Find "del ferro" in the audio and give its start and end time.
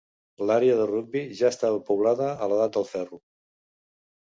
2.79-3.25